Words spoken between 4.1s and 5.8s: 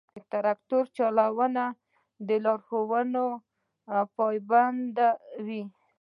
پابند وي.